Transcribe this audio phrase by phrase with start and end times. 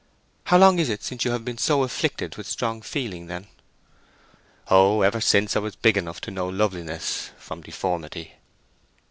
[0.45, 3.45] "How long is it since you have been so afflicted with strong feeling, then?"
[4.67, 8.33] "Oh, ever since I was big enough to know loveliness from deformity."